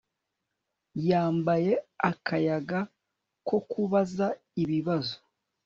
[1.09, 1.71] Yambaye
[2.09, 2.79] akayaga
[3.47, 4.27] ko kubaza
[4.61, 5.15] ibibazo